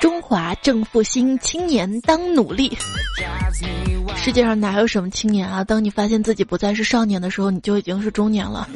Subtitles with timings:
[0.00, 2.76] 中华正复兴青年当努力。
[4.16, 5.62] 世界上哪有什么青年啊？
[5.62, 8.66] 当你发现自己不再是少年的时候，你就已经是中年了。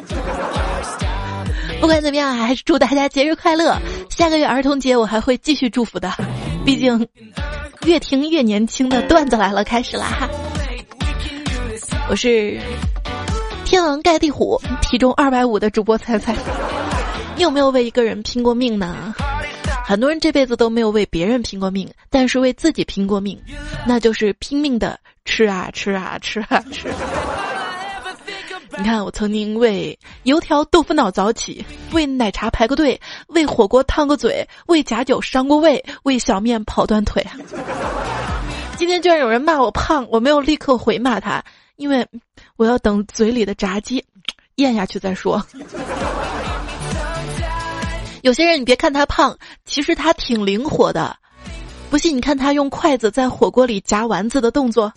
[1.80, 3.76] 不管怎么样，还是祝大家节日快乐。
[4.10, 6.12] 下个月儿童节我还会继续祝福的，
[6.64, 7.08] 毕竟
[7.86, 10.28] 越听越年轻的段子来了，开始啦哈！
[12.08, 12.60] 我是
[13.64, 16.34] 天王盖地虎，体重二百五的主播猜猜，
[17.34, 19.14] 你有没有为一个人拼过命呢？
[19.86, 23.38] 很多人这辈子都没有为别人拼过命，但是为自己拼过命，
[23.86, 26.88] 那就是拼命的吃啊吃啊吃啊吃。
[28.78, 37.24] 你看，我曾经为油条豆腐脑早起，为奶茶排个队，为火锅烫个嘴，为假酒伤过胃，为小面跑断腿。
[38.76, 41.44] 今天居然有人骂我胖，我没有立刻回骂他，
[41.76, 42.04] 因为
[42.56, 44.04] 我要等嘴里的炸鸡
[44.56, 45.44] 咽下去再说。
[48.24, 51.14] 有些人，你别看他胖，其实他挺灵活的。
[51.90, 54.90] 不信，你看他用筷子在火锅里夹丸子的动作。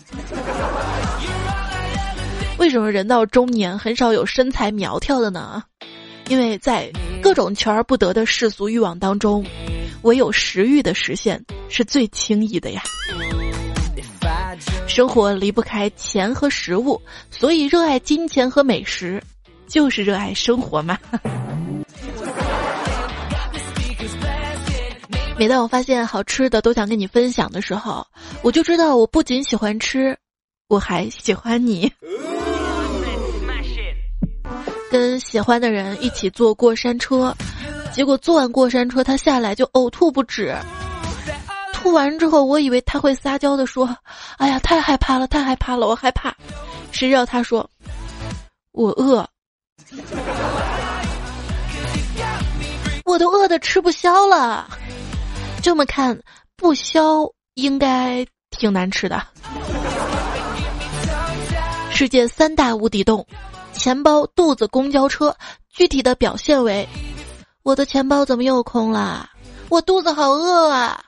[2.58, 5.62] 为什么人到中年很少有身材苗条的呢？
[6.30, 6.90] 因为在
[7.22, 9.46] 各种求而不得的世俗欲望当中，
[10.04, 12.82] 唯有食欲的实现是最轻易的呀。
[14.88, 19.22] 生活离不开钱和食物，所以热爱金钱和美食，
[19.68, 20.98] 就是热爱生活嘛。
[25.40, 28.06] 每当我发现好吃的都想跟你分享的时候，
[28.42, 30.18] 我就知道我不仅喜欢吃，
[30.68, 31.92] 我还喜欢你。
[34.90, 37.36] 跟喜欢的人一起坐过山车，
[37.94, 40.56] 结果坐完过山车他下来就呕吐不止。
[41.72, 43.96] 吐完之后，我以为他会撒娇的说
[44.40, 46.36] ：“哎呀，太害怕了，太害怕了，我害怕。”
[46.92, 47.70] 谁知道他说
[48.74, 49.28] ：“我饿，
[53.06, 54.68] 我都饿得吃不消了。”
[55.68, 56.18] 这么看，
[56.56, 59.22] 不消应该挺难吃的。
[61.92, 63.28] 世界三大无底洞：
[63.74, 65.36] 钱包、肚子、公交车。
[65.70, 66.88] 具体的表现为：
[67.64, 69.30] 我的钱包怎么又空了？
[69.68, 71.04] 我肚子好饿啊！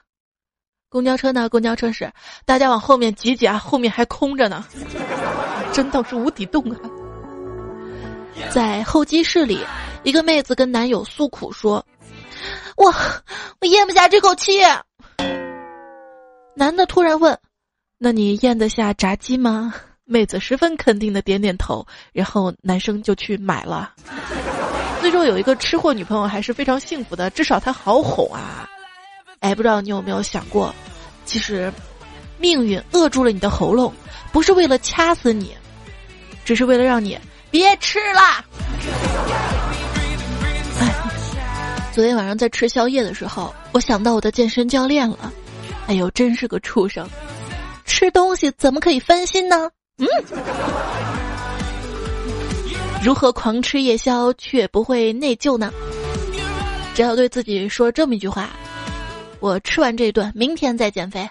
[0.89, 1.47] 公交车呢？
[1.47, 2.11] 公交车是
[2.45, 4.65] 大家往后面挤挤啊，后面还空着呢。
[5.71, 6.75] 真倒是无底洞啊！
[8.51, 9.65] 在候机室里，
[10.03, 11.81] 一个妹子跟男友诉苦说。
[12.75, 12.93] 我
[13.61, 14.59] 我咽不下这口气。
[16.55, 17.37] 男的突然问
[17.97, 19.73] ：“那你咽得下炸鸡吗？”
[20.05, 23.93] 妹子十分肯定的点点头，然后男生就去买了。
[25.01, 28.67] 最终，有一个吃货女朋友还是非常幸福的，至少她好哄啊。
[29.39, 30.73] 哎，不知道你有没有想过，
[31.25, 31.71] 其实
[32.39, 33.93] 命运扼住了你的喉咙，
[34.31, 35.55] 不是为了掐死你，
[36.43, 37.17] 只是为了让你
[37.51, 38.43] 别吃了。
[41.99, 45.33] 昨天晚上在吃宵夜的时候，我想到我的健身教练了。
[45.85, 47.05] 哎呦，真是个畜生！
[47.83, 49.69] 吃东西怎么可以分心呢？
[49.97, 50.07] 嗯，
[53.03, 55.73] 如何狂吃夜宵却不会内疚呢？
[56.95, 58.49] 只要对自己说这么一句话：
[59.41, 61.29] 我吃完这一顿，明天再减肥。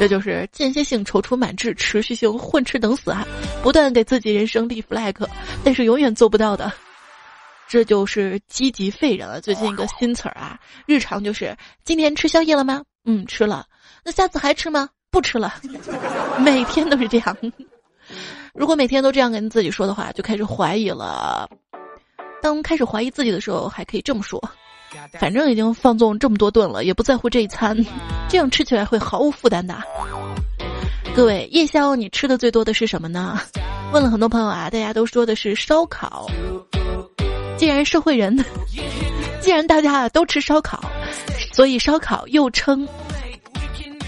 [0.00, 3.28] 这就是间歇性踌躇满志，持续性混吃等死啊！
[3.62, 5.16] 不断给自己人生立 flag，
[5.62, 6.72] 但是永远做不到的。
[7.68, 9.40] 这就是积极废人了。
[9.40, 12.82] 最近一个新词儿啊，日常就是今天吃宵夜了吗？
[13.04, 13.66] 嗯，吃了。
[14.02, 14.88] 那下次还吃吗？
[15.10, 15.54] 不吃了。
[16.40, 17.36] 每天都是这样。
[18.54, 21.48] 如果每天都这样跟自己说的话，就开始怀疑了。
[22.40, 24.42] 当开始怀疑自己的时候，还可以这么说：
[25.18, 27.76] 反正已经放纵这么多顿了，也不在乎这一餐，
[28.28, 29.76] 这样吃起来会毫无负担的。
[31.14, 33.38] 各位，夜宵你吃的最多的是什么呢？
[33.92, 36.26] 问了很多朋友啊，大家都说的是烧烤。
[37.58, 38.42] 既然社会人，
[39.42, 40.80] 既然大家都吃烧烤，
[41.52, 42.86] 所以烧烤又称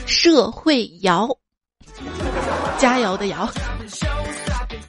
[0.07, 1.29] 社会摇，
[2.79, 3.49] 佳肴的肴。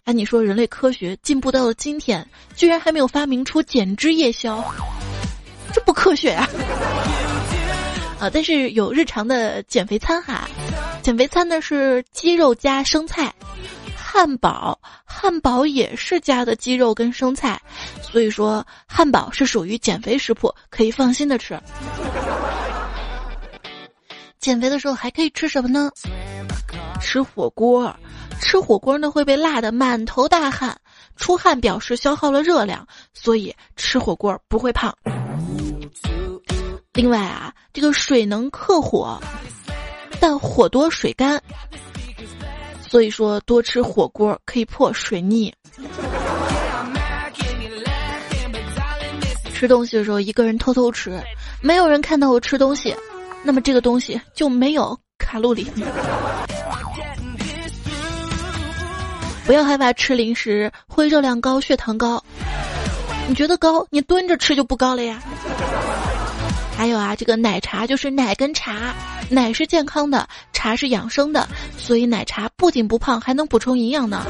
[0.04, 4.64] 哎，你说人类科学进步到了今天，居然还没有发明出减脂夜宵，
[5.74, 6.48] 这不科学呀！
[8.20, 10.48] 啊，但是有日常的减肥餐哈，
[11.02, 13.34] 减肥餐呢是鸡肉加生菜。
[14.14, 17.58] 汉堡，汉堡也是加的鸡肉跟生菜，
[18.02, 21.58] 所以说汉堡是属于减肥食谱，可以放心的吃。
[24.38, 25.90] 减肥的时候还可以吃什么呢？
[27.00, 27.96] 吃火锅，
[28.42, 30.78] 吃火锅呢会被辣的满头大汗，
[31.16, 34.94] 出汗表示消耗了热量，所以吃火锅不会胖。
[36.92, 39.18] 另外啊，这个水能克火，
[40.20, 41.42] 但火多水干。
[42.92, 45.54] 所以说，多吃火锅可以破水逆。
[49.54, 51.18] 吃东西的时候，一个人偷偷吃，
[51.62, 52.94] 没有人看到我吃东西，
[53.44, 55.66] 那么这个东西就没有卡路里。
[59.46, 62.22] 不要害怕吃零食会热量高、血糖高。
[63.26, 65.24] 你觉得高，你蹲着吃就不高了呀。
[66.82, 68.92] 还有啊，这个奶茶就是奶跟茶，
[69.30, 71.48] 奶是健康的，茶是养生的，
[71.78, 74.26] 所以奶茶不仅不胖，还能补充营养呢。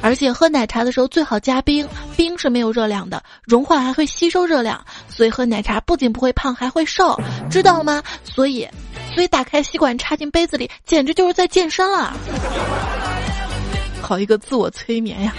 [0.00, 8.00] 而且喝奶茶的时候最好加冰，冰是没有热量的，融化还会吸收热量，所以喝奶茶不仅不会胖，还会瘦，知道吗？
[8.22, 8.64] 所以，
[9.12, 12.16] 所以打开吸管插进杯子里，简直就是在健身了。
[14.00, 15.34] 好一个自我催眠呀！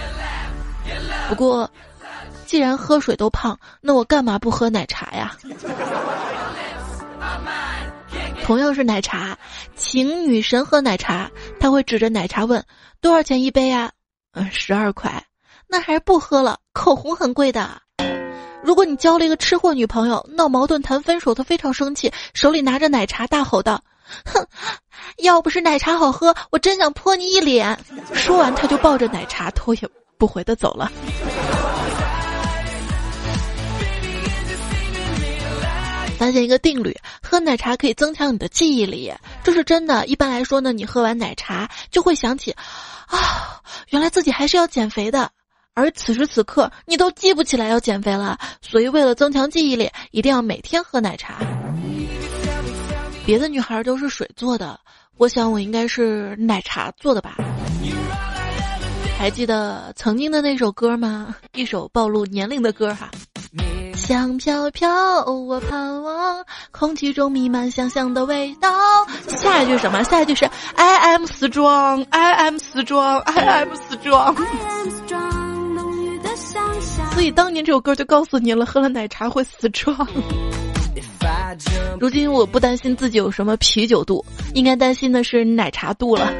[1.26, 1.70] 不过。
[2.48, 5.36] 既然喝水都胖，那我干嘛不喝奶茶呀？
[8.42, 9.36] 同样是奶茶，
[9.76, 11.30] 请女神喝奶茶，
[11.60, 12.64] 他会指着奶茶问
[13.02, 13.92] 多少钱一杯呀？
[14.32, 15.22] 嗯，十二块。
[15.66, 16.58] 那还是不喝了。
[16.72, 17.82] 口红很贵的。
[18.62, 23.78] 如果你交了一个吃货女朋友，闹矛盾谈分手，她非常生气，手里拿着奶茶大吼道
[24.24, 24.42] ：“哼，
[25.18, 27.78] 要不是奶茶好喝，我真想泼你一脸。”
[28.14, 30.90] 说完，他就抱着奶茶头也不回的走了。
[36.18, 39.12] 发现一个定律：喝奶茶可以增强你的记忆力，
[39.44, 40.04] 这是真的。
[40.06, 42.50] 一般来说呢，你喝完奶茶就会想起，
[43.06, 45.30] 啊，原来自己还是要减肥的。
[45.74, 48.36] 而此时此刻，你都记不起来要减肥了。
[48.60, 51.38] 所以为了增强记忆力，一定要每天喝奶茶。
[53.24, 54.80] 别的女孩都是水做的，
[55.18, 57.36] 我想我应该是奶茶做的吧。
[59.16, 61.36] 还记得曾经的那首歌吗？
[61.54, 63.08] 一首暴露年龄的歌哈。
[64.08, 64.90] 香飘飘，
[65.26, 68.70] 我盼望空气中弥漫香香的味道。
[69.26, 70.02] 下一句什么？
[70.04, 70.46] 下一句是
[70.76, 74.34] I am strong，I am strong，I am strong。
[77.12, 80.08] 所以当年这首歌就告诉你了，喝了奶茶会死壮。
[82.00, 84.24] 如今我不担心自己有什么啤酒肚，
[84.54, 86.32] 应该担心的是奶茶肚了。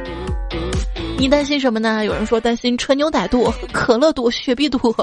[1.19, 2.05] 你担心什么呢？
[2.05, 4.95] 有人说担心纯牛奶度、 可乐度、雪碧度，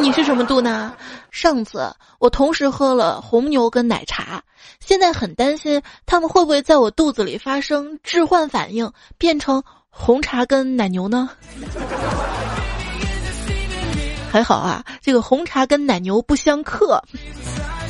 [0.00, 0.96] 你是什么度呢？
[1.30, 4.42] 上次我同时喝了红牛跟奶茶，
[4.80, 11.28] 现在很担心他们会不会在我肚子里发生置换反应，变成红茶跟奶牛呢？
[14.32, 17.02] 还好啊，这个红茶跟奶牛不相克。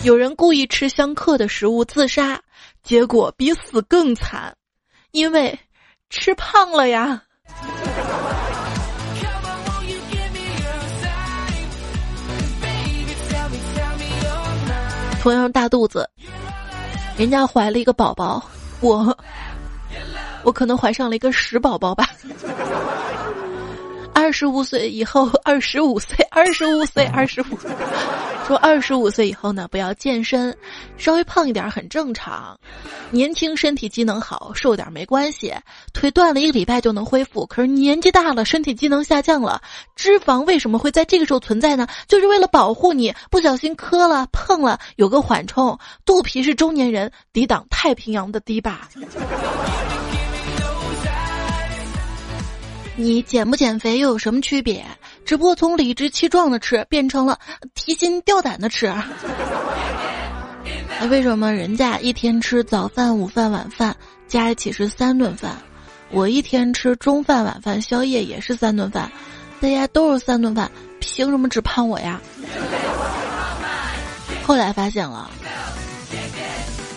[0.03, 2.41] 有人故意吃相克的食物自杀，
[2.83, 4.57] 结果比死更惨，
[5.13, 5.57] 因为
[6.09, 7.23] 吃胖了呀。
[15.23, 16.08] 同样大肚子，
[17.19, 18.43] 人家怀了一个宝宝，
[18.81, 19.14] 我，
[20.43, 22.08] 我可能怀上了一个屎宝宝吧。
[24.12, 27.59] 二十五岁以后， 二十五岁，二十五岁，二十五。
[28.47, 30.57] 说二十五岁以后呢，不要健身，
[30.97, 32.59] 稍微胖一点很正常。
[33.11, 35.55] 年轻身体机能好，瘦点没关系。
[35.93, 39.61] 腿断了一个礼拜就能恢复，可是年纪大了，身体机能下降了，
[39.95, 41.87] 脂肪为什么会在这个时候存在呢？
[42.09, 45.79] 就是为了保护你，不小心磕了碰了，有个缓冲。
[46.05, 48.81] 肚皮是中年人抵挡太平洋的堤坝。
[53.00, 54.85] 你减不减肥又有什么区别？
[55.25, 57.38] 只不过从理直气壮的吃变成了
[57.75, 58.92] 提心吊胆的吃。
[61.00, 63.97] 那 为什么人家一天吃早饭、午饭、晚饭
[64.28, 65.57] 加一起是三顿饭，
[66.11, 69.11] 我一天吃中饭、晚饭、宵夜也是三顿饭，
[69.61, 72.21] 大家都是三顿饭，凭什么只胖我呀？
[74.45, 75.30] 后来发现了。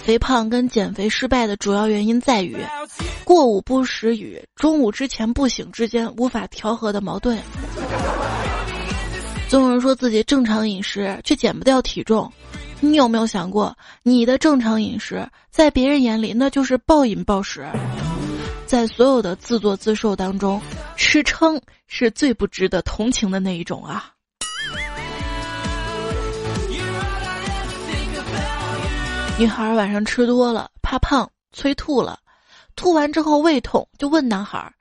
[0.04, 2.58] 肥胖跟减肥失败的主要原因在于，
[3.24, 7.40] 过午不食与中午之前不醒之间无法调和的矛盾。
[9.48, 12.30] 总有人说自己正常饮食却减不掉体重，
[12.82, 17.66] 你有没有想过，你的正常饮食在别人眼里那就是暴饮暴食？
[18.66, 20.60] 在所有的自作自受当中，
[20.98, 24.12] 吃撑是最不值得同情的那一种啊。
[29.40, 32.20] 女孩晚上吃多了，怕胖，催吐了，
[32.76, 34.72] 吐完之后胃痛，就问男孩：“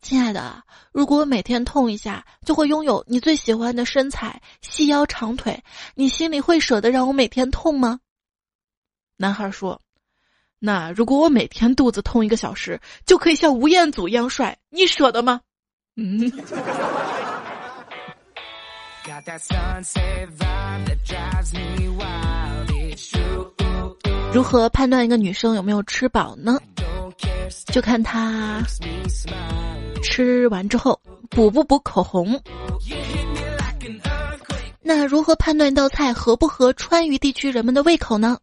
[0.00, 0.62] 亲爱的，
[0.92, 5.62] 如果我每天痛一下，就会拥有你最喜欢的身材，细腰长腿，
[5.94, 7.98] 你心里会舍得让我每天痛吗？”
[9.18, 9.80] 男孩说
[10.60, 15.40] ：“那如果我每天肚子痛一个小时，就可以像吴彦祖一样帅，你舍得吗？”
[15.98, 16.32] 嗯。
[24.32, 26.58] 如何判断一个女生有没有吃饱呢？
[27.72, 28.62] 就看她
[30.02, 32.40] 吃完之后补不补口红。
[34.82, 38.38] 那如何判断一道菜合不合川渝地区人们的胃口呢？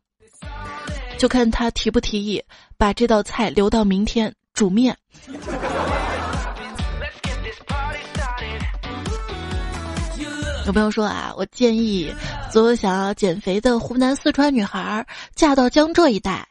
[1.18, 2.44] 就看他提不提议
[2.78, 4.96] 把这道菜留到明天煮面。
[10.66, 12.12] 有朋友说啊，我建议
[12.52, 15.06] 所有想要减肥的湖南、四川女孩
[15.36, 16.48] 嫁到江浙一带，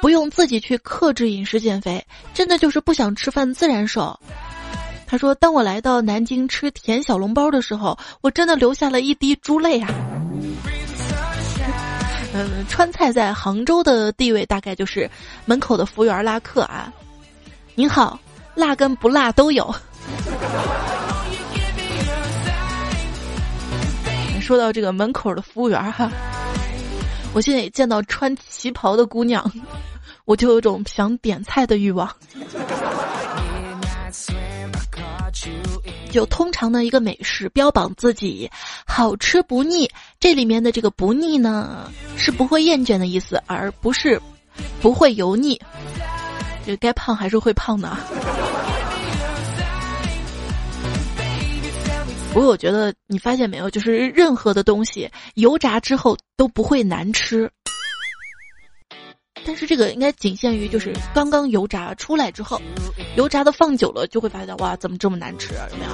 [0.00, 2.02] 不用自己去克制饮食减肥，
[2.32, 4.18] 真的就是不想吃饭自然瘦。
[5.06, 9.90] 他说，当我来到南京吃甜小笼包的时候，我真的流下了一滴珠泪啊。
[12.32, 15.10] 嗯， 川菜在杭州的地位大概就是
[15.44, 16.90] 门口的服务员拉客啊。
[17.74, 18.18] 您好，
[18.54, 19.74] 辣跟不辣都有。
[24.50, 26.10] 说到这个门口的服务员哈，
[27.32, 29.48] 我现在也见到穿旗袍的姑娘，
[30.24, 32.12] 我就有种想点菜的欲望。
[36.10, 38.50] 就通常的一个美食标榜自己
[38.84, 39.88] 好吃不腻，
[40.18, 44.20] 这里面的这个不腻呢，是不会厌倦的意思，而不是
[44.82, 45.60] 不会油腻。
[46.66, 47.96] 就该胖还是会胖的。
[52.32, 57.50] 不过我觉得你发现没有，就是任何的东西油炸之后都不会难吃，
[59.44, 62.62] 但是这个应该仅限于就是刚刚油炸出来之后，
[63.16, 65.54] 油炸的放久了就会发现哇，怎么这么难吃？
[65.72, 65.90] 有没有？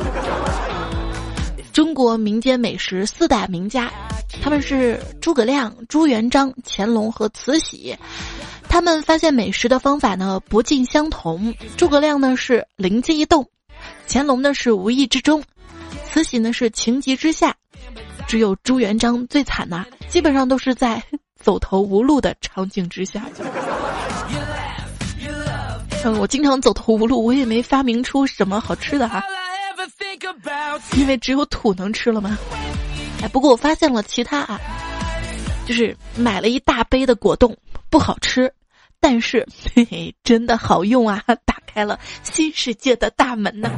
[1.73, 3.91] 中国民间美食四大名家，
[4.43, 7.97] 他们是诸葛亮、朱元璋、乾隆和慈禧，
[8.69, 11.55] 他们发现美食的方法呢不尽相同。
[11.79, 13.49] 诸葛亮呢是灵机一动，
[14.07, 15.43] 乾隆呢是无意之中。
[16.17, 17.55] 慈禧呢是情急之下，
[18.27, 21.03] 只有朱元璋最惨呐，基本上都是在
[21.35, 23.23] 走投无路的场景之下。
[26.03, 29.23] 嗯，我经常走投无路，我也没发明出什么好吃的哈，
[30.97, 32.39] 因为只有土能吃了吗？
[33.21, 34.59] 哎，不过我发现了其他啊，
[35.67, 37.55] 就是买了一大杯的果冻，
[37.91, 38.51] 不好吃，
[39.01, 43.71] 但是嘿嘿，真的好用啊，打开了新世界的大门呐。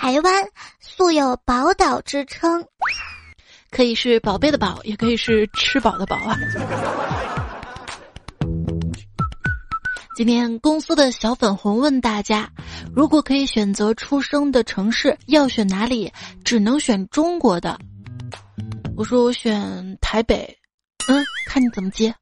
[0.00, 2.64] 台湾素有宝岛之称，
[3.68, 6.38] 可以是宝贝的宝，也可以是吃饱的饱啊。
[10.14, 12.48] 今天公司的小粉红问大家：
[12.94, 16.12] 如果可以选择出生的城市，要选哪里？
[16.44, 17.76] 只能选中国的。
[18.96, 20.56] 我说我选台北。
[21.08, 22.14] 嗯，看你怎么接。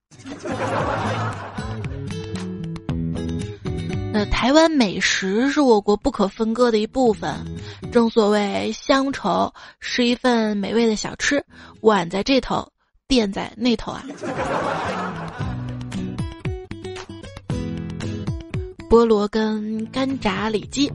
[4.17, 7.35] 呃，台湾美食是我国不可分割的一部分。
[7.93, 11.45] 正所谓乡愁是一份美味的小吃，
[11.83, 12.67] 碗在这头，
[13.07, 14.03] 店在那头啊。
[18.89, 20.91] 菠萝跟干炸里脊，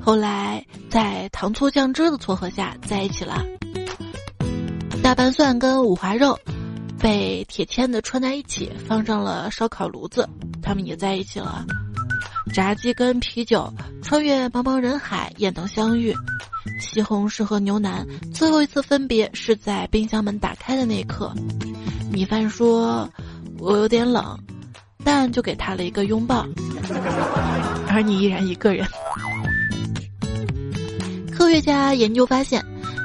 [0.00, 3.44] 后来在糖醋酱汁的撮合下在一起了。
[5.02, 6.38] 大瓣蒜跟五花肉
[6.98, 10.26] 被铁签子串在一起，放上了烧烤炉子，
[10.62, 11.66] 他们也在一起了。
[12.52, 16.14] 炸鸡跟啤酒穿越茫茫人海，雁等相遇。
[16.80, 21.32] 西红柿和牛腩最后一次分别是在冰箱门打开的那一刻。
[22.12, 23.08] 米饭说
[23.58, 24.38] ：“我有点冷。”
[25.04, 26.46] 蛋就给他了一个拥抱。
[27.88, 28.86] 而你依然一个人。
[31.32, 32.64] 科学家研究发现，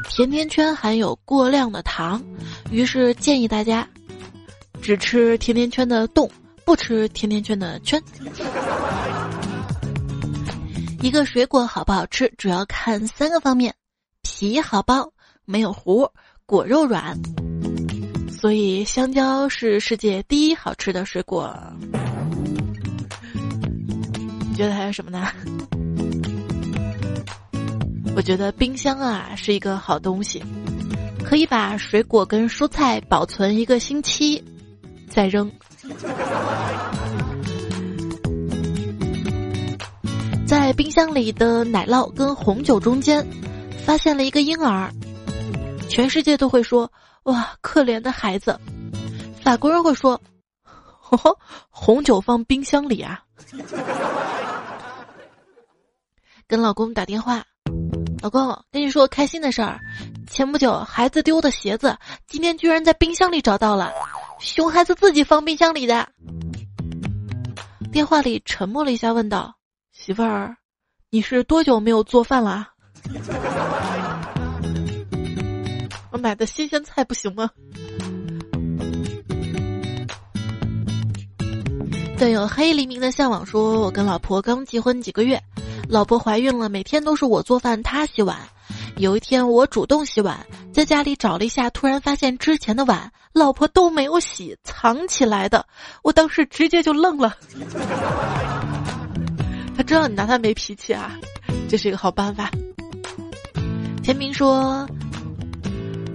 [0.10, 2.22] 甜甜圈含有过量的糖，
[2.70, 3.88] 于是建议大家
[4.82, 6.30] 只吃甜甜圈的洞，
[6.64, 8.02] 不吃甜甜圈的圈。
[11.00, 13.74] 一个水果好不好吃，主要看三个方面：
[14.24, 15.10] 皮好剥，
[15.46, 16.12] 没有核，
[16.46, 17.18] 果肉软。
[18.32, 21.56] 所以香蕉是世界第一好吃的水果。
[24.50, 25.28] 你觉得还有什么呢？
[28.16, 30.44] 我觉得冰箱啊是一个好东西，
[31.24, 34.44] 可以把水果跟蔬菜保存一个星期，
[35.08, 35.52] 再扔。
[40.48, 43.28] 在冰箱里的奶酪跟红酒中间，
[43.86, 44.90] 发现了一个婴儿，
[45.90, 46.90] 全世界都会说
[47.24, 48.58] ：“哇，可怜的孩子。”
[49.44, 50.20] 法国人会说
[51.70, 53.22] ：“红酒放冰箱里啊。
[56.48, 57.44] ”跟老公打电话，
[58.22, 59.78] 老公跟你说个开心的事儿，
[60.32, 63.92] 前不久孩子丢的鞋子，今天居然在冰箱里找到了，
[64.40, 66.08] 熊孩子自己放冰箱里的。
[67.92, 69.57] 电话里沉默了一下，问道。
[70.08, 70.56] 媳妇儿，
[71.10, 72.70] 你是多久没有做饭了？
[76.12, 77.50] 我买的新鲜菜不行吗？
[82.18, 85.44] 段友黑黎明的向往说：“我跟老婆刚结婚几个月，
[85.90, 88.38] 老婆怀孕了，每天都是我做饭，她洗碗。
[88.96, 90.40] 有一天我主动洗碗，
[90.74, 95.66] 在家里找了一下，突然发现之前的碗老婆都没有洗，藏起来的。
[96.02, 97.36] 我当时直接就愣了。
[99.78, 101.16] 他知道你拿他没脾气啊，
[101.70, 102.50] 这是一个好办法。
[104.02, 104.90] 天明说，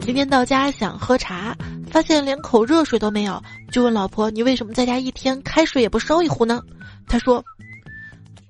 [0.00, 1.56] 今天到家想喝茶，
[1.88, 3.40] 发现连口热水都没有，
[3.70, 6.60] 就问老婆：“你为什么在家一天开水也不烧一壶呢？”
[7.06, 7.44] 他说：“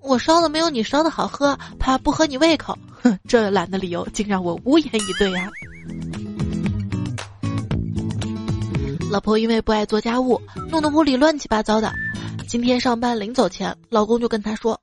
[0.01, 5.51] 我烧的没有你烧的好喝，怕不合你胃口。”哼，这懒的理由竟让我无言以对呀！
[9.11, 10.41] 老婆因为不爱做家务，
[10.71, 11.93] 弄得屋里乱七八糟的。
[12.49, 14.81] 今天上班临走前，老公就跟他说：“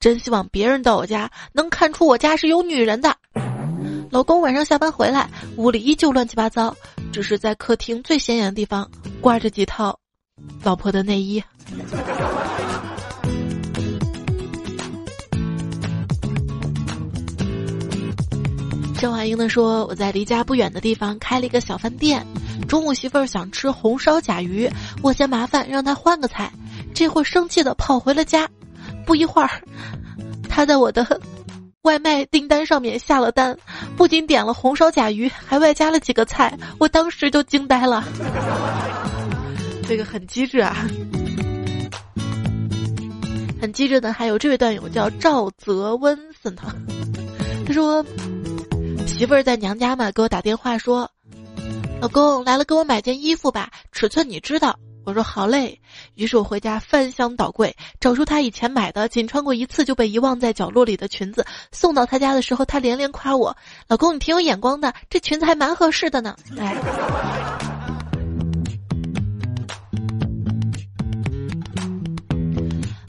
[0.00, 3.16] 真希望别人到我家能看出我家是有女人的。”
[4.10, 6.74] 老公晚上下班回来，屋里依旧乱七八糟，
[7.12, 8.90] 只是在客厅最显眼的地方
[9.20, 9.98] 挂着几套
[10.62, 11.42] 老婆的内衣。
[19.00, 22.26] 郑华英的说：“我在离家不远的地方开了一个小饭店，
[22.66, 24.68] 中午媳妇儿想吃红烧甲鱼，
[25.02, 26.50] 我嫌麻烦，让她换个菜。
[26.94, 28.48] 这会儿生气的跑回了家，
[29.08, 29.50] 不一会儿，
[30.50, 31.18] 他在我的
[31.80, 33.56] 外卖订单上面下了单，
[33.96, 38.04] 不仅点了红烧甲鱼，还外加了几个菜，我当时就惊呆了。
[39.88, 40.76] 这个很机智啊，
[43.58, 46.68] 很机智的还有这位段友叫赵泽温森他，
[47.66, 48.04] 他说。”
[49.08, 51.10] 媳妇儿在娘家嘛，给我打电话说
[51.98, 55.80] ：“老公来了，给我买件衣服吧，尺寸你知道。”我说：“好嘞。”
[56.16, 63.56] 于是我回家翻箱倒柜，找出他以前买的仅穿过一次就被遗忘在角落里的裙子，送到他家的时候，他连连夸我
[63.88, 66.76] ：“老公你挺有眼光的，这裙子还蛮合适的呢。”哎，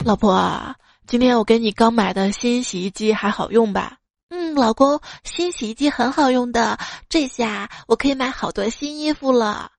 [0.02, 0.74] 老婆，
[1.06, 3.98] 今天我给你刚买的新洗衣机还好用吧？
[4.30, 6.78] 嗯，老公，新洗衣机很好用的，
[7.10, 9.70] 这下我可以买好多新衣服了。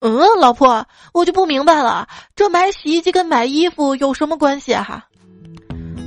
[0.00, 2.06] 嗯，老婆，我就不明白了，
[2.36, 5.04] 这买洗衣机跟买衣服有什么关系啊？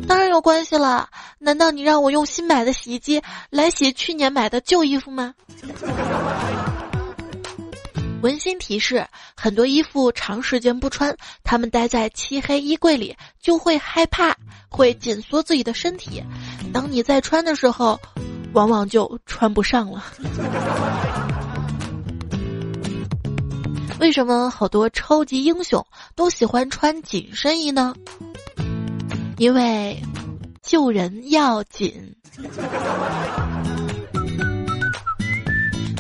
[0.08, 5.34] 当然有关系了，难道你让我用新买的洗衣机来洗去年买的旧衣服吗？
[8.22, 14.34] 温馨提示：很多衣服长时间不穿，它们待在漆黑衣柜里就会害怕，
[14.70, 16.24] 会紧缩自己的身体。
[16.72, 18.00] 当你在穿的时候，
[18.54, 20.04] 往往就穿不上了。
[24.02, 25.86] 为什么好多超级英雄
[26.16, 27.94] 都喜欢穿紧身衣呢？
[29.38, 29.96] 因为
[30.64, 31.94] 救人要紧。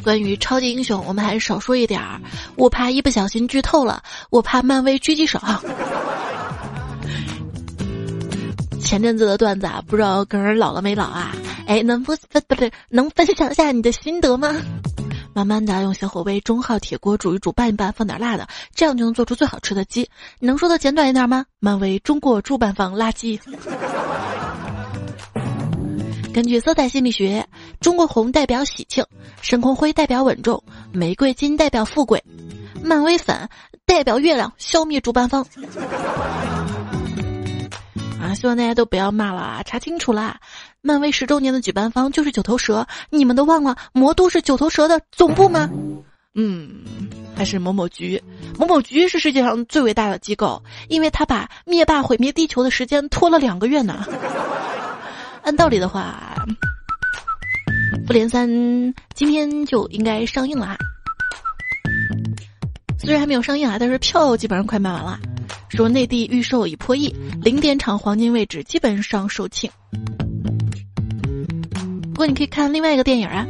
[0.03, 2.19] 关于超级英雄，我们还是少说一点儿。
[2.55, 5.39] 我怕一不小心剧透了，我怕漫威狙击手。
[8.81, 11.35] 前阵子的段子啊，不知道个人老了没老啊？
[11.67, 14.55] 哎，能不不不对，能分享一下你的心得吗？
[15.33, 20.09] 慢慢的用小火煨中号铁锅煮一煮，拌一拌，放点辣的，这样就能做出最好吃的鸡。
[20.39, 21.45] 你能说的简短一点吗？
[21.59, 23.39] 漫威中国主办方垃圾。
[26.33, 27.45] 根据色彩心理学，
[27.79, 29.05] 中国红代表喜庆，
[29.41, 32.23] 深空灰代表稳重，玫瑰金代表富贵，
[32.81, 33.49] 漫威粉
[33.85, 35.45] 代表月亮消灭主办方。
[38.21, 39.63] 啊，希望大家都不要骂了！
[39.65, 40.39] 查清楚啦，
[40.83, 45.69] 漫威十周年的举办方就是九头蛇，你们都忘了魔都是九头蛇的总部吗？
[46.33, 46.81] 嗯，
[47.35, 48.21] 还是某某局，
[48.57, 54.05] 某某局是世界上最伟大的机构，因为他把灭霸毁灭地球的时间拖了两个月呢。
[55.43, 56.35] 按道理的话，
[58.07, 58.49] 《复联三》
[59.13, 60.77] 今天就应该上映了哈。
[62.97, 65.19] 虽然还没有上映啊，但是票基本上快卖完了。
[65.69, 69.69] 说内地预售已破亿，零点场黄金位置基本上售罄。
[72.21, 73.43] 不过你可以看另外一个电影啊，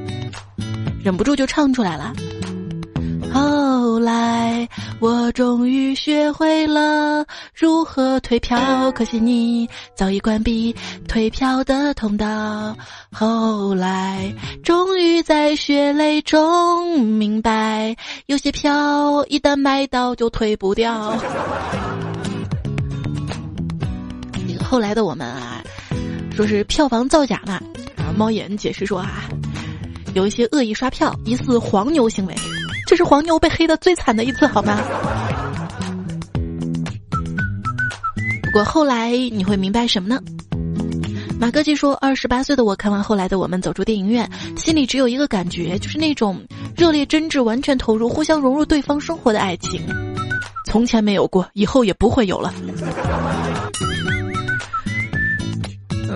[1.04, 2.14] 忍不住就唱出来了。
[3.34, 4.66] 后来
[5.02, 10.74] 我终于学会了如何退票，可惜你早已关闭
[11.06, 12.74] 退票的通道。
[13.12, 17.94] 后来终于在血泪中明白，
[18.28, 21.14] 有些票一旦买到就退不掉。
[24.64, 25.62] 后来的我们啊，
[26.34, 27.62] 说是票房造假嘛。
[28.18, 29.24] 猫眼解释说啊，
[30.14, 32.36] 有一些恶意刷票，疑似黄牛行为。
[32.88, 34.78] 这是黄牛被黑的最惨的一次，好吗？
[38.44, 40.22] 不过后来你会明白什么呢？
[41.40, 46.40] 马哥记说，二十八岁的我看完后来的我们走出电影院，心里只有一个感觉，就是那种
[46.76, 49.82] 热烈、真挚、完全投入、互相融入对方生活的爱情，
[50.66, 52.54] 从前没有过，以后也不会有了。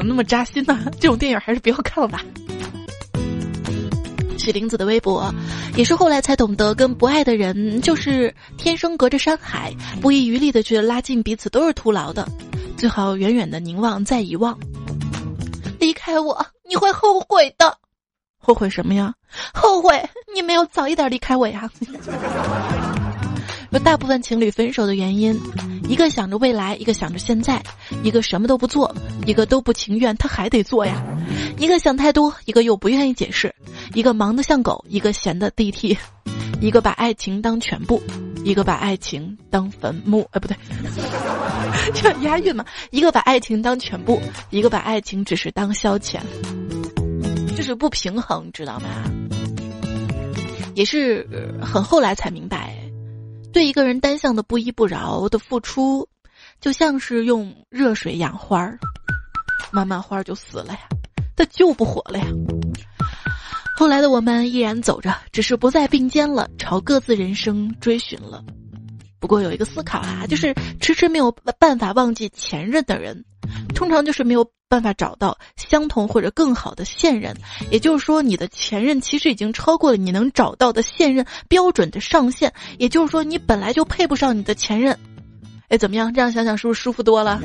[0.08, 0.80] 那么扎心呢？
[1.00, 2.24] 这种电影还是不要看了吧。
[4.38, 5.34] 起林子的微博，
[5.76, 12.28] 也是后来才懂得，跟不爱的人就是天生隔着山海，不遗余力的去拉近彼此都是徒劳的，
[12.78, 14.56] 最好远远的凝望再遗忘。
[15.80, 17.76] 离开我，你会后悔的。
[18.38, 19.14] 后悔什么呀？
[19.54, 20.00] 后悔
[20.36, 21.68] 你没有早一点离开我呀。
[23.76, 25.38] 有大部分情侣分手的原因，
[25.90, 27.62] 一个想着未来，一个想着现在，
[28.04, 31.04] 一个什么都不做，一个都不情愿，他还得做呀。
[31.58, 33.54] 一个想太多，一个又不愿意解释，
[33.94, 35.98] 一个忙得像狗，一个闲得地替，
[36.62, 38.02] 一个把爱情当全部，
[38.46, 40.26] 一个把爱情当坟墓。
[40.32, 40.56] 哎，不对，
[41.94, 42.64] 这押韵嘛？
[42.92, 46.22] 一个把爱情当全部，一个把爱情只是当消遣，
[47.58, 48.88] 就是不平衡，知道吗？
[50.76, 51.28] 也是
[51.62, 52.74] 很后来才明白。
[53.56, 56.06] 对一个人单向的不依不饶的付出，
[56.60, 58.78] 就像是用热水养花儿，
[59.72, 60.80] 慢慢花儿就死了呀，
[61.38, 62.26] 它救不活了呀。
[63.78, 68.44] 后来的我们依然走着，只是不再并肩了，朝各自人生追寻了。
[69.26, 73.26] 不过有一个思考啊，就是迟迟没有办法忘记前任的人，
[73.74, 74.48] 通常就是没有。
[74.68, 77.38] 办法找到相同或者更好的现任，
[77.70, 82.52] 也就是说，你的前任其实已经超过了你能找到的现任标准的上限。
[82.80, 84.98] 也就是说，你本来就配不上你的前任。
[85.70, 86.12] 哎，怎么样？
[86.12, 87.40] 这样想想是不是舒服多了？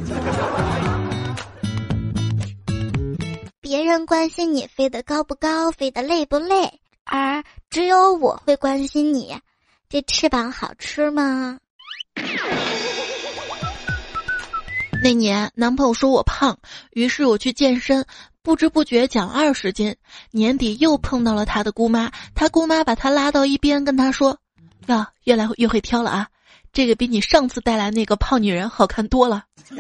[3.61, 9.37] 别人关心你飞得高不高，飞得累不累，而只有我会关心你，
[9.91, 11.59] 这翅膀好吃吗？
[15.03, 16.59] 那年男朋友说我胖，
[16.93, 18.05] 于是我去健身，
[18.43, 19.97] 不知不觉减二十斤。
[20.31, 24.37] 年底又碰到了他的姑妈，他姑妈把他拉到一边，跟他说
[24.89, 26.29] ：“呀，越来越会挑了啊，
[26.73, 29.45] 这个比你上次带来那个胖女人好看多了。”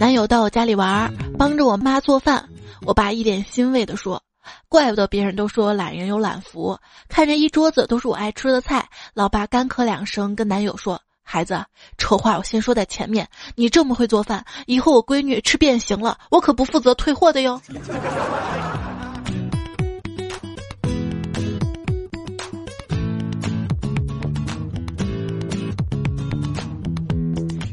[0.00, 2.48] 男友到我家里玩，帮着我妈做饭，
[2.86, 4.22] 我爸一脸欣慰地说。
[4.68, 6.78] 怪不得别人都说懒人有懒福，
[7.08, 11.64] 看着一桌子都是我爱吃的菜，老爸干咳两声，跟男友说：“孩子，
[11.98, 17.60] 丑话我先说在前面，你这么会做饭，以后我闺女吃变形了，我可不负责退货的哟。”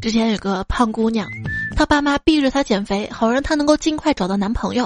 [0.01, 1.25] 之前有个胖姑娘，
[1.77, 4.85] 她爸妈逼着她减肥，好让她能够尽快找到男朋友。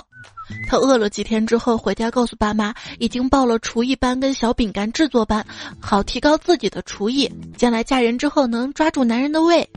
[0.68, 5.46] 她饿了几天之后回家，告诉爸妈已经报了厨艺班跟小饼干制作班，
[5.80, 9.68] 好提高自己的厨艺，将来嫁人之后能抓住男人的胃。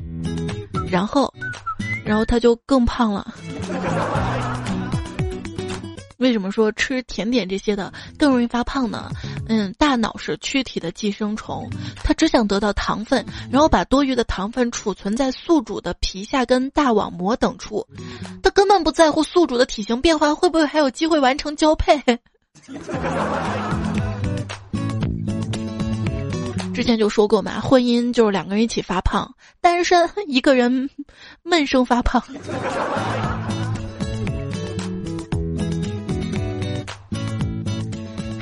[0.90, 1.32] 然后，
[2.04, 3.34] 然后她就更胖了。
[6.20, 9.10] 为什么说吃甜点这些的更容易发胖呢？
[9.48, 11.68] 嗯，大脑是躯体的寄生虫，
[12.04, 17.86] 它只想得到糖分，然后把多余的糖分储存在宿主的皮下跟大网膜等处，
[18.42, 22.00] 它根本不在乎宿主的体型变化会不会还有机会完成交配。
[26.74, 30.90] 之前就说过嘛，婚姻就是两个人一起发胖，单身一个人
[31.42, 32.22] 闷声发胖。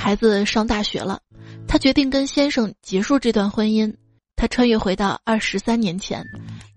[0.08, 1.20] 孩子上大学了，
[1.66, 3.94] 她决定跟先生结束这段婚姻。
[4.36, 6.24] 她穿越回到二十三年前，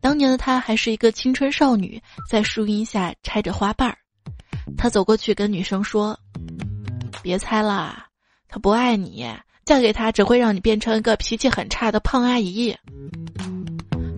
[0.01, 3.97] 当年的她还是一个青春少女，在树荫下拆着花瓣儿。
[4.77, 6.19] 她走过去跟女生说
[7.23, 8.05] ：“别猜啦，
[8.49, 9.25] 他不爱你，
[9.63, 12.75] 嫁给他只会让你变成一个脾气很差的胖阿姨。”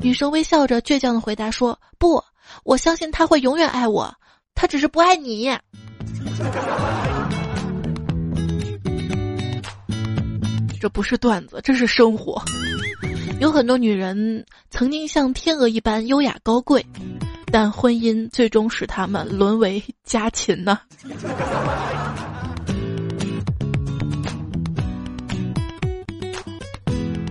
[0.01, 2.19] 女生微笑着倔强的回答说：“不，
[2.63, 4.11] 我相信他会永远爱我，
[4.55, 5.55] 他只是不爱你。”
[10.83, 12.43] 这不是段子，这是生活。
[13.39, 16.85] 有很多女人曾经像天鹅一般优雅高贵，
[17.53, 20.77] 但婚姻最终使她们沦为家禽呢。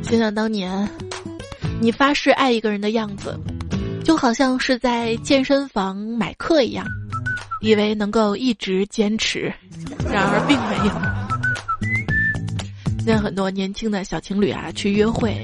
[0.03, 0.89] 想想当年，
[1.79, 3.39] 你发誓爱一个人的样子，
[4.03, 6.87] 就好像是在健身房买课一样，
[7.61, 9.53] 以为能够一直坚持，
[10.11, 11.22] 然而并没有。
[13.05, 15.37] 现在很多年轻的小情侣啊，去约会，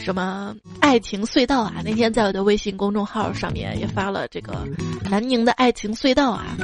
[0.00, 1.82] 什么爱情隧道啊？
[1.84, 4.66] 那天在我的微信公众号上面也发了这个
[5.10, 6.56] 南宁的爱情隧道啊。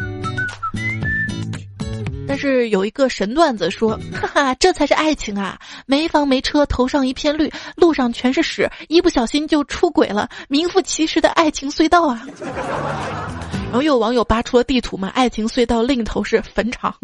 [2.27, 5.59] 但是有一个神段子说， 哈哈，这才是爱情啊！
[5.85, 12.27] 没房没车，头上一片绿，路上全是屎，一不小心就出轨了，名副其实的爱情隧道啊！
[13.69, 16.97] 然后有网友扒出了地图嘛，爱情隧道另一头是坟场。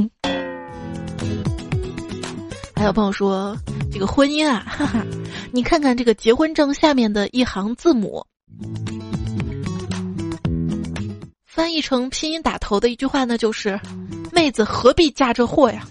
[2.81, 3.55] 还有朋友说，
[3.93, 5.05] 这个婚姻啊，哈哈，
[5.53, 8.25] 你看看这个结婚证下面的一行字母，
[11.45, 13.79] 翻译成拼音打头的一句话呢，就是
[14.33, 15.87] “妹子何必嫁这货呀”。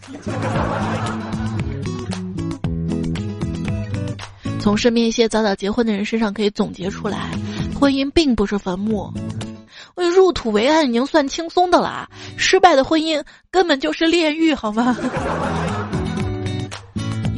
[4.60, 7.30] 从身边一些早早结婚的人身上可以总结出来，
[7.80, 9.14] 婚姻并不是坟墓，
[9.96, 14.98] 入土为安已经算轻松的了，失败的婚姻根本就是炼狱，好吗？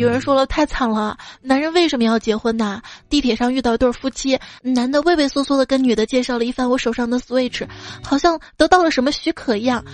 [0.02, 2.82] 有人说了太惨了，男人为什么要结婚呢？
[3.08, 7.68] 地铁上遇到一对夫妻，男的畏畏缩缩的跟女的介绍了一番我手上的 Switch，
[8.04, 9.86] 好像得到了什么许可一样，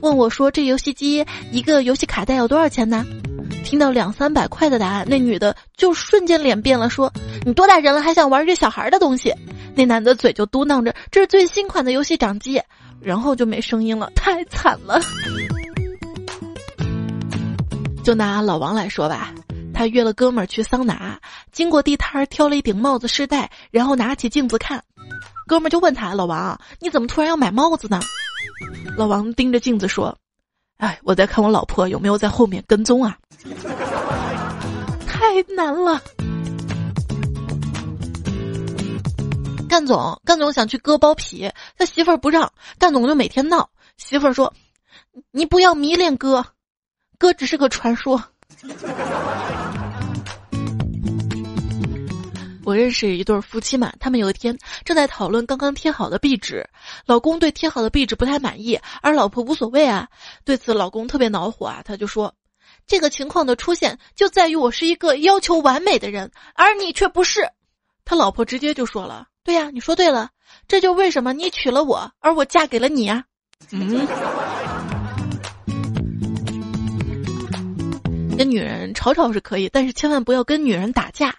[0.00, 1.22] 问我说这游戏机
[1.52, 3.04] 一个游戏卡带要多少钱呢？
[3.62, 7.12] 听到两三百块的答案，那女的就瞬间脸变了，说
[7.44, 9.30] ：“你多大人了还想玩这小孩的东西？”
[9.76, 12.58] 那男的嘴就嘟囔着：“这是最新款的游戏掌机。”
[13.02, 14.98] 然后就没声音了，太惨了。
[18.06, 19.34] 就拿老王来说吧，
[19.74, 21.18] 他约了哥们儿去桑拿，
[21.50, 24.80] 经过地摊儿挑了一顶帽子试戴，然后拿起镜子看，
[25.48, 27.98] 哥们儿就问他：“老王，你怎么突然要买帽子呢？”
[28.96, 30.16] 老王盯着镜子说。
[30.76, 33.18] 哎，我在看我老婆有没有在后面跟踪啊！
[35.08, 36.00] 太难了。
[39.68, 43.68] 干总，干总想去割包皮，他媳妇儿不让，干总就每天闹。
[43.96, 44.54] 媳妇儿说
[45.32, 46.46] ：“你不要迷恋哥，
[47.18, 48.22] 哥只是个传说。”
[52.64, 56.68] 我认识一对夫妻嘛，他们有一天正在讨论刚刚贴好的壁纸，
[57.04, 60.08] 老公对贴好的壁纸不太满意，而老婆无所谓啊。
[60.44, 62.34] 对此，老公特别恼火啊，他就说
[62.84, 67.48] ：“这个情况的出现就在于我是一个要求完美的人，而你却不是。”
[68.04, 70.30] 他老婆直接就说了：“对呀，你说对了，
[70.66, 73.22] 这就为什么你娶了我，而我嫁给了你啊。”
[73.70, 74.06] 嗯，
[78.36, 81.34] 跟女人吵吵是可以，但是千万不要跟女人打架。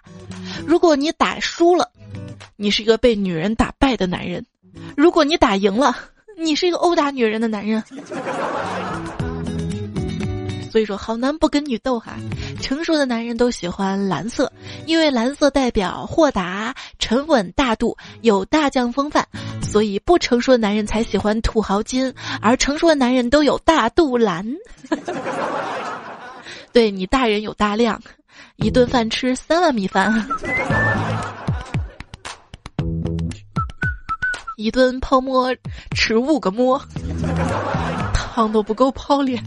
[0.66, 1.88] 如果你打输了，
[2.56, 4.42] 你是一个被女人打败的男人；
[4.96, 5.96] 如果你打赢了，
[6.36, 7.82] 你是一个殴打女人的男人。
[10.70, 12.16] 所以说，好男不跟女斗哈。
[12.60, 14.52] 成熟的男人都喜欢蓝色，
[14.84, 19.26] 因为蓝色代表豁达、沉稳、大度，有大将风范。
[19.62, 24.44] 所以不成熟的男人才喜欢土豪金，而成熟的男人都有大肚腩。
[26.78, 28.00] 对你大人有大量。
[28.54, 30.14] 一顿饭吃三碗米饭，
[34.56, 35.52] 一顿泡馍
[35.90, 36.80] 吃五个馍，
[38.14, 39.42] 汤都不够泡脸。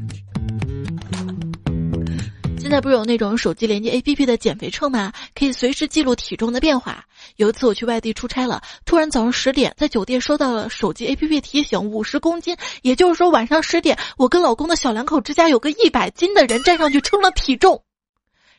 [2.59, 5.13] 现在不是有那种手机连接 APP 的减肥秤吗？
[5.33, 7.05] 可以随时记录体重的变化。
[7.35, 17.83] 有一次我去外地出差了，突然早上十点在酒店收到了手机 APP 提醒，五十公斤，也就是说晚上十点，我跟老公的小两口之家有个一百斤的人站上去称了体重。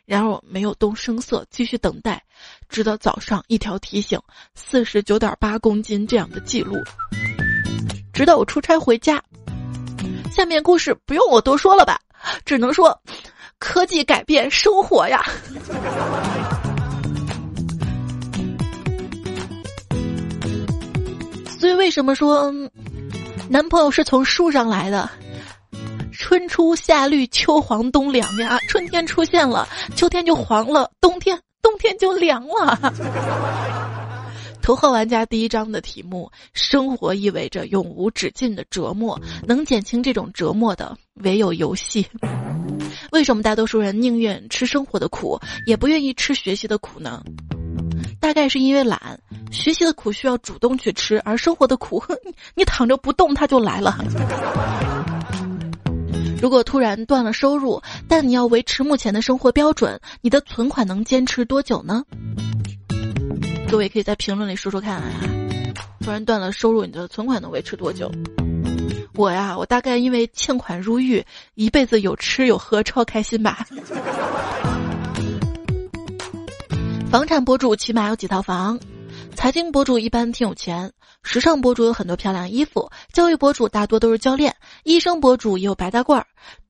[0.05, 2.23] 然而没有动声色，继续等待，
[2.69, 4.21] 直到早上一条提醒，
[4.55, 6.77] 四十九点八公斤这样的记录，
[8.13, 9.23] 直到我出差回家。
[10.35, 12.01] 下面故事不用我多说了吧，
[12.45, 13.01] 只能说，
[13.59, 15.25] 科技改变生活呀。
[21.63, 22.53] 所以为什么说，
[23.49, 25.09] 男朋友是从树上来的？
[26.11, 28.59] 春初夏绿，秋黄冬凉呀！
[28.69, 32.93] 春天出现了，秋天就黄了；冬天，冬天就凉了。
[34.61, 42.05] 头号玩家第一章的题目：生活意味着永无止境的折磨，能减轻这种折磨的唯有游戏。
[43.13, 47.23] 为什么大多数人宁愿吃生活的苦，也不愿意吃学习的苦呢？
[48.33, 49.21] 大概是因为懒。
[49.51, 52.03] 学习的苦需要主动去吃，而生活的苦，
[52.55, 53.95] 你躺着不动，它就来了。
[56.41, 62.03] 如果突然断了收入，但你要维持目前的生活标准，你的存款能坚持多久呢？
[63.71, 65.11] 各位可以在评论里说说看啊！
[66.01, 68.11] 突然断了收入，你的存款能维持多久？
[69.13, 71.23] 我呀，我大概因为欠款入狱，
[71.55, 73.67] 一辈子有吃有喝，超开心吧。
[77.13, 78.81] 房产博主起码有几套房。
[79.35, 80.91] 财经博主一般挺有钱，
[81.23, 86.27] 时尚博主有很多漂亮衣服，教育博主大多都是教练，医生博主也有白大褂儿，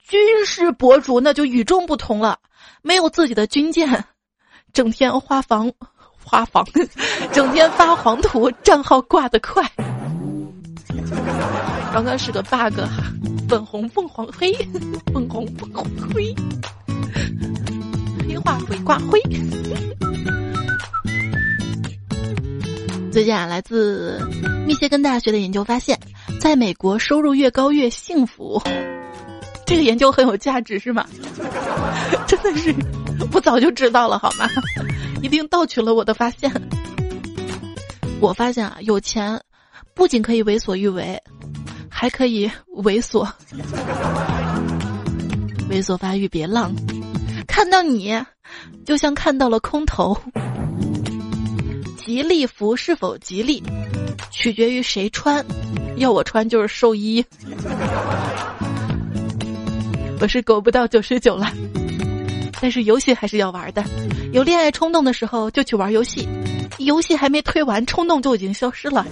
[0.09, 2.41] 军事博主那就与众不同了，
[2.83, 4.05] 没有自己的军舰，
[4.73, 5.73] 整天花房
[6.25, 6.67] 花房，
[7.33, 9.63] 整天发黄图，账号挂得快。
[11.95, 13.05] 刚刚是个 bug 哈，
[13.49, 14.53] 粉红凤凰黑，
[15.15, 16.35] 粉红凤凰灰，
[18.33, 19.21] 黑化鬼挂灰。
[23.13, 24.19] 最近啊，来自
[24.67, 25.99] 密歇根大学的研究发现，
[26.41, 28.63] 在美国收入越高越幸福。
[29.67, 31.07] 这个研究很有价值，是吗？
[32.27, 32.75] 真的是，
[33.35, 34.49] 我早就知道了，好吗？
[35.21, 36.51] 一定盗取了我的发现。
[38.19, 39.39] 我发现啊，有钱
[39.93, 41.23] 不仅可以为所欲为，
[41.91, 43.31] 还可以猥琐，
[45.69, 46.75] 猥琐发育别浪，
[47.53, 48.19] 看到你，
[48.87, 50.17] 就像看到了空头。
[51.99, 53.63] 吉利服是否吉利，
[54.31, 55.45] 取决于谁穿。
[55.97, 57.23] 要我穿就是寿衣。
[60.19, 61.53] 我是狗不到九十九了，
[62.59, 63.85] 但是游戏还是要玩的。
[64.33, 66.27] 有恋爱冲动的时候就去玩游戏，
[66.79, 69.07] 游戏还没推完，冲动就已经消失了。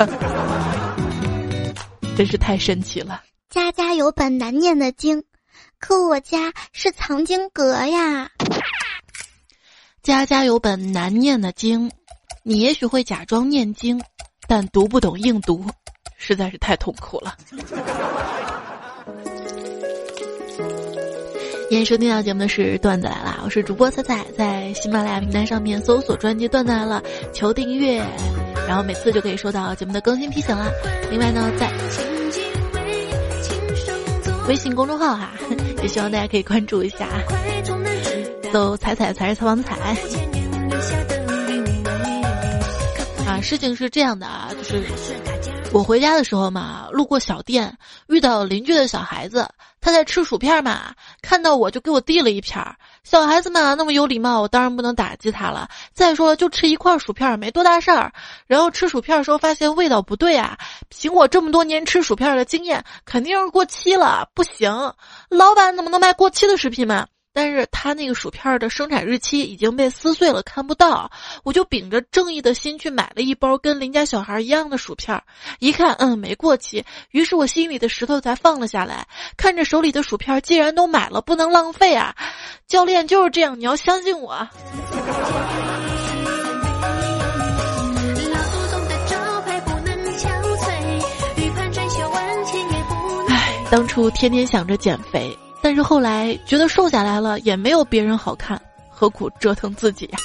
[2.16, 3.20] 真是太神奇了。
[3.50, 5.22] 家家有本难念的经，
[5.80, 8.30] 可我家是藏经阁呀。
[10.02, 11.90] 家家有本难念的经。
[12.42, 14.00] 你也许会假装念经，
[14.46, 15.64] 但读不懂硬读，
[16.16, 17.36] 实在是太痛苦了。
[21.68, 28.02] 今天收听到节目的是段子来了，我是主播彩彩，在喜马拉雅平台上面搜索专辑“段子来了”，求订阅，
[28.66, 30.66] 然后每次就可以收到节目的更新提醒啦。
[31.10, 31.70] 另外呢，在
[34.48, 35.30] 微信公众号哈，
[35.82, 37.08] 也希望大家可以关注一下，
[38.52, 39.76] 都踩踩才是采访彩”。
[43.42, 44.82] 事情是这样的啊，就是
[45.72, 47.78] 我回家的时候嘛，路过小店，
[48.08, 49.48] 遇到邻居的小孩子，
[49.80, 52.74] 他在吃薯片嘛，看到我就给我递了一片儿。
[53.04, 55.68] 小孩子嘛那么有礼貌，我当然不能打击他了。
[55.92, 58.12] 再说了，就吃一块薯片，没多大事儿。
[58.48, 64.72] 然后吃薯片的时候发现味道不对啊，凭我这么多年吃薯片的经验，肯定是过期了，不行。
[65.28, 67.06] 老板怎么能卖过期的食品嘛？
[67.40, 71.10] 但是他那个薯片的生产日期已经被撕碎了，看不到。
[71.42, 75.18] 我就秉着正义的心去买了一包跟邻家小孩一样的薯片，
[75.58, 76.84] 一看，嗯，没过期。
[77.12, 79.06] 于是我心里的石头才放了下来。
[79.38, 82.14] 看着手里的薯片，既然都买了，不能浪费啊！
[82.66, 84.46] 教练就是这样，你要相信我。
[93.28, 95.34] 唉，当初天天想着减肥。
[95.70, 100.18] 但是后来觉得瘦下来了也没有别人好看，何苦折腾自己呀？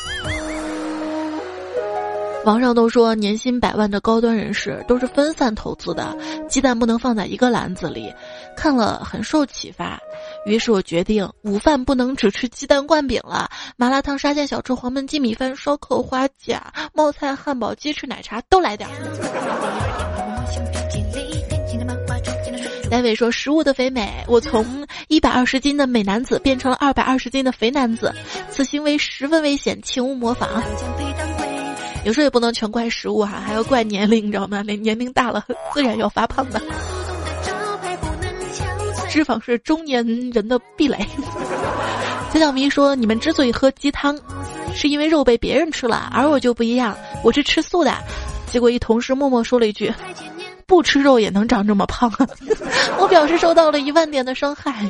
[2.46, 6.18] 网上都说年薪百万的高端人士都是分散投资的，
[6.50, 8.12] 鸡蛋不能放在一个篮子里，
[8.58, 10.00] 看了很受启发。
[10.48, 18.96] 于是我决定午饭不能只吃鸡蛋灌饼了，麻辣烫、沙县小吃、黄焖鸡、米饭、烧烤、花甲、冒菜、汉堡、鸡翅、奶茶都来点儿。
[22.96, 28.16] 戴伟说：“食物的肥美，我从一百二十斤的美男子变成了二百二十斤的肥男子，
[28.50, 30.64] 此行为十分危险，请勿模仿。
[32.06, 34.62] 有时候也不能全怪食物哈，还要怪年龄，你知道吗？
[34.66, 36.62] 那年龄大了，自然要发胖的。
[39.10, 41.06] 脂肪是中年人的壁垒。
[42.32, 44.18] ”小小迷说：“你们之所以喝鸡汤，
[44.74, 47.94] 是因为肉被别人吃了，而我就不一样，我是吃素的。”
[48.48, 49.94] 结果一同事默默说了一句。
[50.68, 52.28] 不吃肉也能长这么胖啊，
[53.00, 54.88] 我表示受到了一万点的伤害。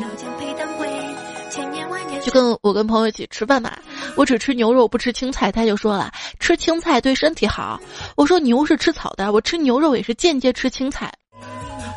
[2.23, 3.71] 就跟我跟朋友一起吃饭嘛，
[4.15, 7.79] 我只吃牛肉不吃青菜，他就说了吃青菜对身体好。
[8.15, 11.13] 我说牛是吃草的，我吃牛肉也是间接吃青菜。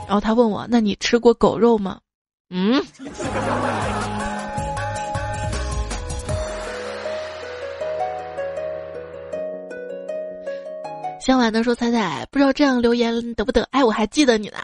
[0.07, 1.99] 然后他问我，那你吃过狗肉吗？
[2.51, 2.85] 嗯。
[11.29, 13.63] 江晚的说：“彩彩，不知道这样留言得不得？
[13.71, 14.57] 哎，我还记得你呢，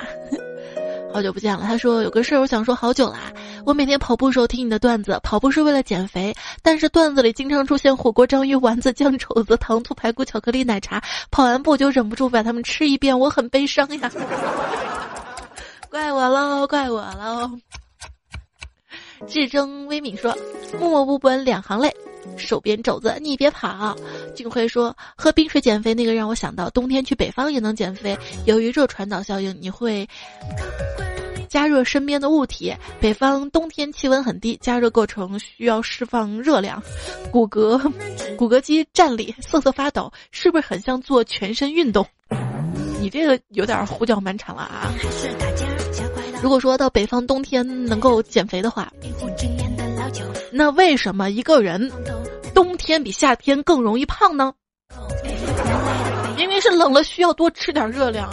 [1.12, 3.30] 好久不见了。”他说：“有个事儿，我想说好久啦。
[3.66, 11.02] 我每天跑步时候听你的段子，跑步是为了减肥，但是段子里经常出现火锅、章鱼丸子、酱肘子、糖醋排骨、巧克力奶茶。
[11.30, 14.10] 跑完步就忍不住把它们吃一遍，我很悲伤呀。
[15.90, 17.50] 怪我喽，怪我喽。”
[19.28, 20.34] 至争微敏说
[20.80, 21.94] ：“默默无闻两行泪。”
[22.36, 23.96] 手边肘子，你别跑。
[24.34, 28.16] 俊辉说，喝冰水减肥那个让我想到，冬天去北方也能减肥。
[28.44, 30.08] 由于热传导效应，你会
[31.48, 32.74] 加热身边的物体。
[33.00, 36.82] 北方冬天气温很低，加热过程需要释放热量，
[37.30, 37.80] 骨骼
[38.36, 42.06] 骨骼肌站立，瑟瑟发抖，是不是很像做全身运动？
[43.00, 44.90] 你这个有点胡搅蛮缠了啊！
[46.42, 48.90] 如果说到北方冬天能够减肥的话。
[50.56, 51.90] 那为什么一个人
[52.54, 54.54] 冬天比夏天更容易胖呢？
[56.38, 58.30] 因为是冷了，需要多吃点热量。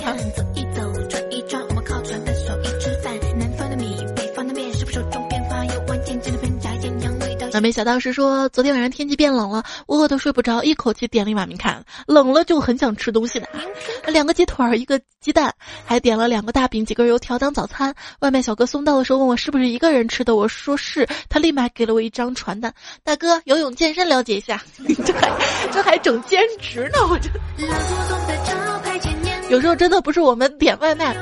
[7.53, 13.59] 那没想到是说，昨天晚上天气变冷了，我饿得睡不着，一口气点了一碗米看，冷了就很想吃东西的啊，
[14.07, 15.53] 两个鸡腿儿，一个鸡蛋，
[15.85, 17.93] 还点了两个大饼，几根油条当早餐。
[18.19, 22.73] 外卖小哥送到的时候问我是不是一个人吃的，我说是，他立马给了我一张传单，
[23.03, 24.63] 大哥游泳健身了解一下，
[25.05, 25.31] 这还
[25.71, 27.29] 这还整兼职呢，我这。
[29.49, 31.13] 有时候真的不是我们点外卖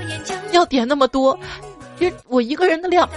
[0.52, 1.38] 要点那么多，
[2.00, 3.08] 因为我一个人的量，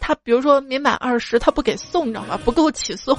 [0.00, 2.38] 他比如说没满二十，他不给送，你知道吗？
[2.44, 3.16] 不够起送，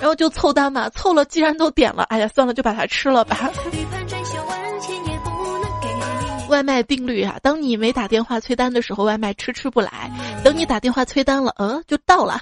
[0.00, 3.50] 然后就凑单嘛，凑了，既然都点了，哎呀，算了，就把它吃了吧。
[6.50, 9.90] 外卖定律啊，当你没打电话催单的时候，外卖迟迟不来；
[10.44, 12.38] 等你打电话催单了，嗯，就到了。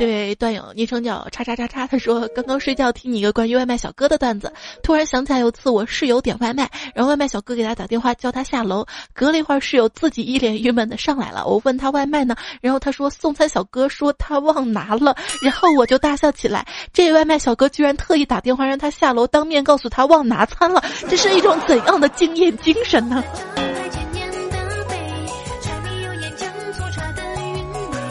[0.00, 4.50] 这位段友昵称叫叉叉叉叉，他说刚刚睡觉听你一个关于外卖小哥的段子，
[4.82, 23.22] 突然想起来有次我室友点外卖，然后外卖小哥给他打电话叫他下楼，隔了一会儿室友自己一脸郁闷的上来了，我问他外卖呢，然后他说送餐小哥说他忘拿了，然后我就大笑起来，这外卖小哥居然特意打电话让他下楼，当面告诉他忘拿餐了，这是一种怎样的敬业精神呢？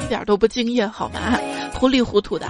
[0.09, 1.39] 一点都不敬业好吗？
[1.75, 2.47] 糊里糊涂的，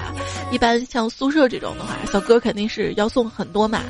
[0.49, 3.81] 一般像宿舍这种的话，小哥肯定是要送很多嘛，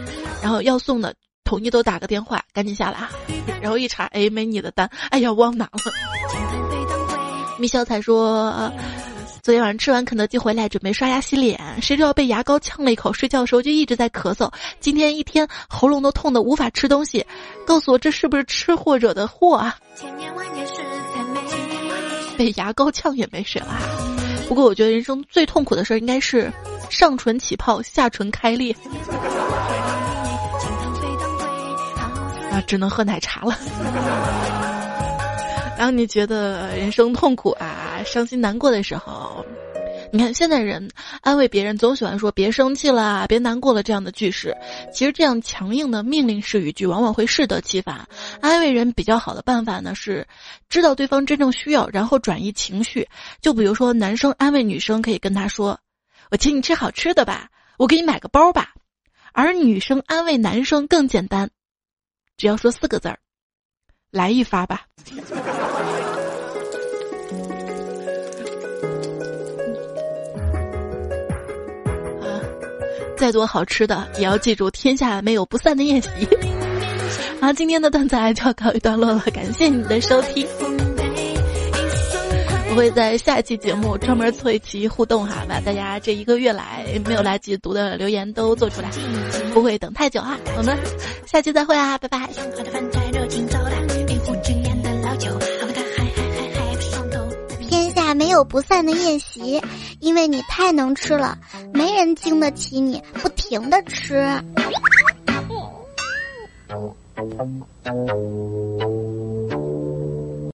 [0.41, 1.13] 然后要送的
[1.43, 3.07] 统一都打个电话，赶紧下来，
[3.61, 5.71] 然后一查，哎，没你的单，哎呀，忘拿了。
[7.59, 8.71] 米小彩说，
[9.43, 17.23] 昨天晚上吃完肯德基回来，准备刷牙洗脸，谁知道被牙膏呛了一口，睡觉的时候就一直在咳嗽，今天一天喉咙都痛的无法吃东西，
[17.67, 19.77] 告诉我这是不是吃货惹的祸啊？
[19.95, 20.65] 千年万年
[22.39, 23.81] 被牙膏呛也没事啦。
[24.47, 26.49] 不过我觉得人生最痛苦的事儿应该是
[26.89, 28.73] 上唇起泡，下唇开裂。
[32.49, 33.59] 啊，只能喝奶茶了。
[35.77, 39.45] 当你觉得人生痛苦啊、伤心难过的时候，
[40.11, 40.89] 你看现在人
[41.21, 44.55] 安慰别人总喜欢说“别生气了，别难过了”这样的句式。
[44.91, 48.07] 其实这样强硬的命令式语句往往会适得其反。
[48.41, 50.27] 安慰人比较好的办法呢是，
[50.67, 53.07] 知道对方真正需要，然后转移情绪。
[53.39, 55.79] 就比如说，男生安慰女生可以跟他说
[56.31, 58.73] ：“我请你吃好吃的吧，我给你买个包吧。”
[59.31, 61.51] 而女生安慰男生更简单，
[62.35, 63.19] 只要说四个字儿
[64.09, 64.87] ：“来一发吧。”
[73.19, 76.09] 再多好吃的，也要记住天下没有不散的宴席。
[77.41, 80.47] 好，今天的段子就要告一段落了，感谢你的收听。
[82.71, 88.89] 我会在下一期节目专门做一期互动哈，把大家这一个月来没有来及读的留言都做出来，
[89.53, 90.37] 不会等太久哈。
[90.57, 90.77] 我们
[91.25, 92.29] 下期再会啊，拜拜。
[98.19, 99.61] 没有不散的宴席，
[100.01, 101.37] 因为你太能吃了，
[101.73, 104.27] 没人经得起你不停的吃。